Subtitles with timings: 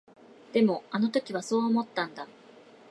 [0.51, 2.27] でも、あの時はそう思ったんだ。